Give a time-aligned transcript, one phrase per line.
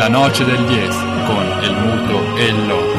[0.00, 0.88] La noce del 10
[1.26, 2.98] con el muto e il loco.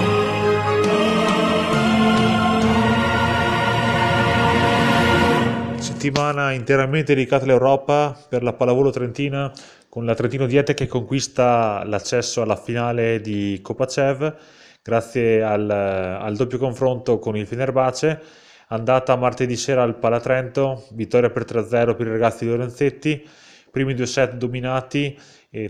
[5.80, 9.52] Settimana interamente dedicata all'Europa per la pallavolo trentina
[9.90, 14.36] con la Trentino Diete che conquista l'accesso alla finale di Coppa CEV
[14.84, 18.22] grazie al, al doppio confronto con il Fenerbahce
[18.68, 23.28] andata martedì sera al Palatrento, vittoria per 3-0 per i ragazzi di Lorenzetti,
[23.72, 25.18] primi due set dominati,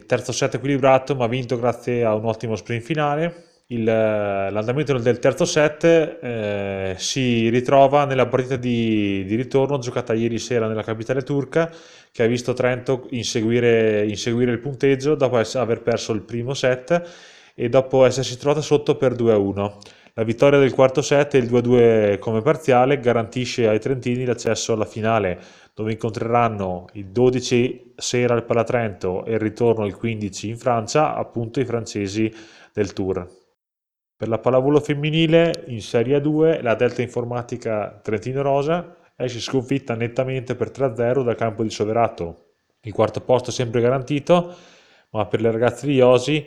[0.05, 3.45] terzo set equilibrato ma vinto grazie a un ottimo sprint finale.
[3.67, 10.39] Il, l'andamento del terzo set eh, si ritrova nella partita di, di, ritorno giocata ieri
[10.39, 11.71] sera nella capitale turca
[12.11, 17.01] che ha visto Trento inseguire, inseguire il punteggio dopo aver perso il primo set
[17.55, 19.73] e dopo essersi trovata sotto per 2-1.
[20.15, 24.83] La vittoria del quarto set e il 2-2 come parziale garantisce ai trentini l'accesso alla
[24.83, 25.39] finale,
[25.73, 31.61] dove incontreranno il 12 sera al Palatrento e il ritorno il 15 in Francia, appunto
[31.61, 32.29] i francesi
[32.73, 33.25] del Tour.
[34.17, 40.55] Per la pallavolo femminile in Serie 2 la Delta Informatica Trentino Rosa esce sconfitta nettamente
[40.55, 42.55] per 3-0 dal campo di Soverato.
[42.81, 44.53] Il quarto posto sempre garantito,
[45.11, 46.45] ma per le ragazze di Iosi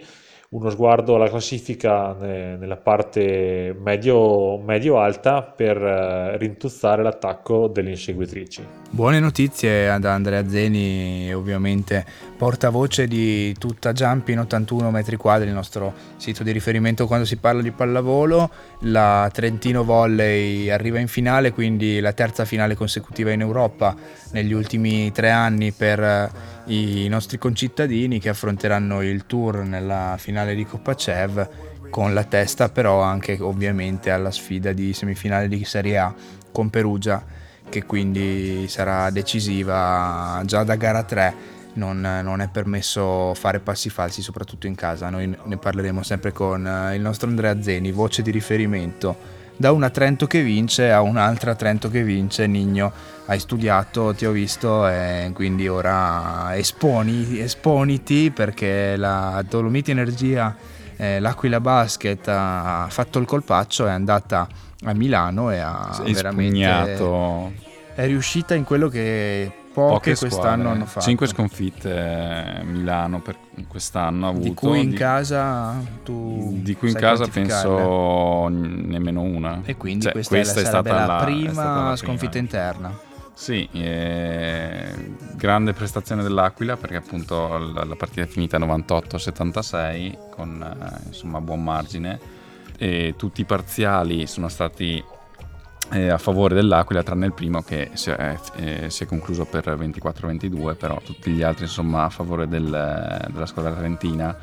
[0.55, 8.64] uno sguardo alla classifica nella parte medio-alta per eh, rintuzzare l'attacco delle inseguitrici.
[8.88, 12.05] Buone notizie ad Andrea Zeni, ovviamente
[12.44, 17.62] portavoce di tutta Jumping 81 metri quadri, il nostro sito di riferimento quando si parla
[17.62, 18.50] di pallavolo.
[18.80, 23.96] La Trentino Volley arriva in finale, quindi la terza finale consecutiva in Europa
[24.32, 26.30] negli ultimi tre anni per eh,
[26.66, 31.48] i nostri concittadini che affronteranno il tour nella finale di Coppa Cev
[31.88, 36.14] con la testa però anche ovviamente alla sfida di semifinale di Serie A
[36.52, 37.24] con Perugia
[37.70, 44.22] che quindi sarà decisiva già da gara 3 non, non, è permesso fare passi falsi
[44.22, 48.30] soprattutto in casa noi ne parleremo sempre con eh, il nostro Andrea Zeni voce di
[48.30, 52.46] riferimento da una Trento che vince a un'altra Trento che vince.
[52.46, 52.92] Nigno,
[53.27, 60.55] hai studiato, ti ho visto e quindi ora esponi, esponiti perché la Dolomiti Energia,
[60.96, 64.46] eh, l'Aquila Basket ha fatto il colpaccio, è andata
[64.84, 67.63] a Milano e ha Sei veramente...
[67.95, 71.05] È riuscita in quello che poche, poche quest'anno hanno fatto.
[71.05, 73.36] 5 sconfitte eh, Milano per
[73.67, 74.45] quest'anno ha avuto.
[74.45, 75.74] Di cui in di, casa
[76.05, 79.61] tu Di cui in casa penso nemmeno una.
[79.64, 82.30] E quindi cioè, questa, questa, è, la, è stata la, la prima stata la sconfitta
[82.30, 82.45] prima.
[82.45, 82.98] interna.
[83.34, 91.07] Sì, eh, grande prestazione dell'Aquila perché appunto la, la partita è finita 98-76 con eh,
[91.08, 92.20] insomma buon margine
[92.79, 95.02] e tutti i parziali sono stati
[95.92, 99.64] eh, a favore dell'Aquila, tranne il primo che si è, eh, si è concluso per
[99.77, 102.64] 24-22, però tutti gli altri insomma a favore del,
[103.30, 104.36] della squadra trentina.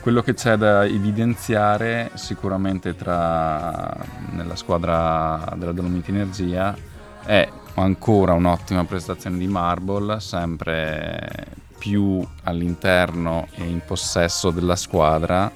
[0.00, 3.96] Quello che c'è da evidenziare sicuramente tra,
[4.32, 6.76] nella squadra della Dolomiti Energia
[7.24, 11.46] è ancora un'ottima prestazione di Marble, sempre
[11.78, 15.50] più all'interno e in possesso della squadra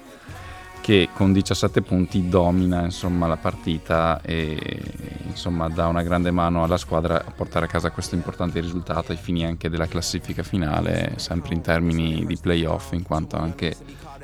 [0.88, 4.58] che con 17 punti domina insomma, la partita e
[5.26, 9.18] insomma, dà una grande mano alla squadra a portare a casa questo importante risultato ai
[9.18, 13.76] fini anche della classifica finale, sempre in termini di playoff, in quanto anche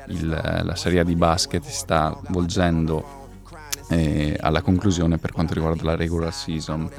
[0.07, 3.27] il, la serie di basket si sta volgendo
[3.89, 6.89] eh, alla conclusione per quanto riguarda la regular season.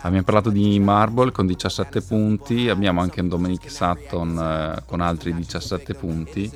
[0.00, 5.34] Abbiamo parlato di Marble con 17 punti, abbiamo anche un Dominic Sutton eh, con altri
[5.34, 6.50] 17 punti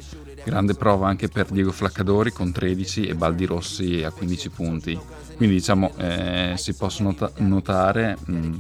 [0.45, 4.99] grande prova anche per Diego Flaccadori con 13 e Baldi Rossi a 15 punti.
[5.37, 8.57] Quindi diciamo eh, si possono notare mh,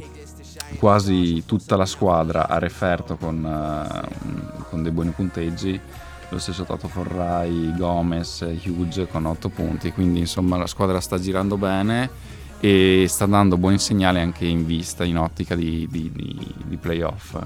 [0.78, 5.80] quasi tutta la squadra a referto con, uh, con dei buoni punteggi.
[6.28, 9.92] Lo stesso Toto Forrai, Gomez, Hughes con 8 punti.
[9.92, 12.08] Quindi insomma la squadra sta girando bene
[12.60, 17.36] e sta dando buoni segnali anche in vista, in ottica di, di, di, di playoff.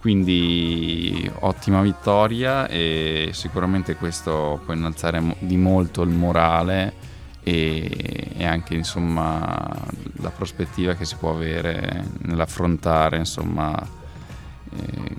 [0.00, 6.94] Quindi ottima vittoria e sicuramente questo può innalzare di molto il morale
[7.42, 9.76] e, e anche insomma,
[10.14, 13.78] la prospettiva che si può avere nell'affrontare insomma,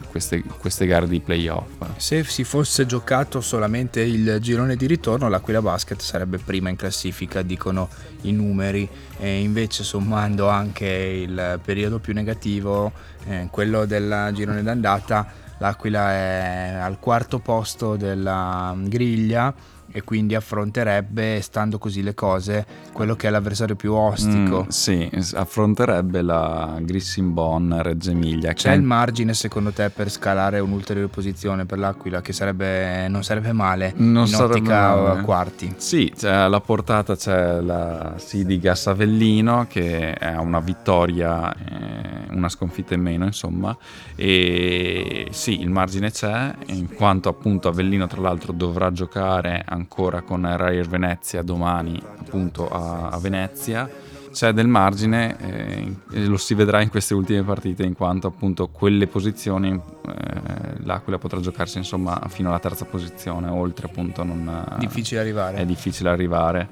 [0.09, 1.83] queste, queste, gare di playoff.
[1.98, 7.42] Se si fosse giocato solamente il girone di ritorno, l'Aquila Basket sarebbe prima in classifica,
[7.42, 7.89] dicono
[8.21, 8.88] i numeri,
[9.18, 12.92] e invece sommando anche il periodo più negativo,
[13.25, 15.27] eh, quello del girone d'andata,
[15.57, 19.53] l'Aquila è al quarto posto della griglia
[19.91, 24.63] e quindi affronterebbe, stando così le cose, quello che è l'avversario più ostico.
[24.63, 28.53] Mm, sì, affronterebbe la Grissinbon Reggio Emilia.
[28.53, 33.51] C'è il margine secondo te per scalare un'ulteriore posizione per l'Aquila che sarebbe, non sarebbe
[33.51, 35.21] male non in ottica male.
[35.21, 35.73] quarti?
[35.77, 43.01] Sì, alla portata c'è la Sidigas Avellino che ha una vittoria, eh, una sconfitta in
[43.01, 43.75] meno insomma
[44.15, 49.81] e sì, il margine c'è in quanto appunto Avellino tra l'altro dovrà giocare ancora
[50.24, 53.89] con Rair Venezia domani appunto a, a Venezia.
[54.31, 58.69] C'è del margine eh, e lo si vedrà in queste ultime partite in quanto appunto
[58.69, 65.19] quelle posizioni eh, l'Aquila potrà giocarsi insomma fino alla terza posizione oltre appunto non difficile
[65.19, 65.57] arrivare.
[65.57, 66.69] è difficile arrivare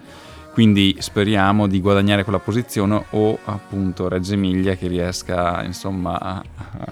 [0.60, 6.44] quindi speriamo di guadagnare quella posizione o appunto Reggio Emilia che riesca insomma a,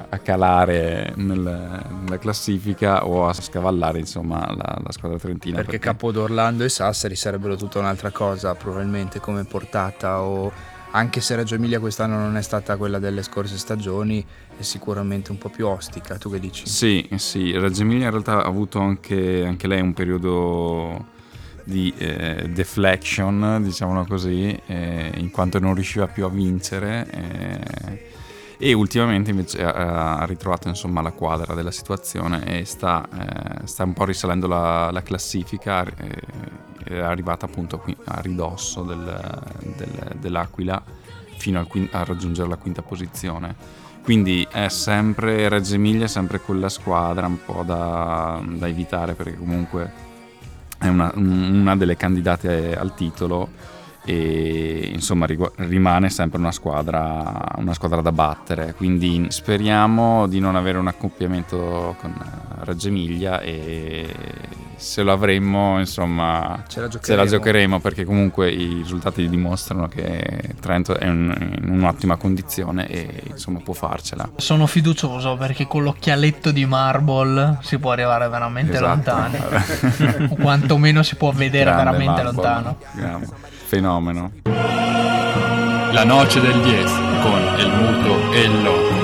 [0.07, 5.85] a calare nel, nella classifica o a scavallare insomma la, la squadra trentina perché, perché
[5.85, 10.49] Capodorlando e Sassari sarebbero tutta un'altra cosa probabilmente come portata o
[10.91, 14.25] anche se Reggio Emilia quest'anno non è stata quella delle scorse stagioni,
[14.57, 16.17] è sicuramente un po' più ostica.
[16.17, 16.65] Tu che dici?
[16.65, 21.15] Sì, sì, Reggio Emilia in realtà ha avuto anche, anche lei un periodo
[21.67, 27.07] di eh, deflection, diciamolo così, eh, in quanto non riusciva più a vincere.
[27.11, 28.05] Eh,
[28.59, 33.93] e ultimamente invece ha, ritrovato insomma, la quadra della situazione e sta, eh, sta un
[33.93, 36.21] po' risalendo la, la classifica, eh,
[36.85, 39.43] è arrivata appunto qui, a ridosso del,
[39.75, 40.81] del, dell'Aquila
[41.35, 43.55] fino quin- a raggiungere la quinta posizione.
[44.03, 50.05] Quindi è sempre Reggio Emilia, sempre quella squadra un po' da, da evitare perché comunque
[50.77, 53.49] è una, una delle candidate al titolo
[54.05, 55.25] e insomma
[55.55, 58.73] rimane sempre una squadra, una squadra, da battere.
[58.73, 62.15] Quindi speriamo di non avere un accoppiamento con
[62.61, 64.07] Reggio Emilia e
[64.77, 70.55] se lo avremmo insomma ce la, ce la, giocheremo perché comunque i risultati dimostrano che
[70.59, 76.51] Trento è un, in un'ottima condizione e insomma può farcela sono fiducioso perché con l'occhialetto
[76.51, 78.87] di Marble si può arrivare veramente esatto.
[78.87, 79.37] lontano
[80.31, 82.41] o quantomeno si può vedere Grande veramente Marble.
[82.41, 84.31] lontano Grande fenomeno.
[85.91, 88.96] La noce del 10 con el muto e il loco.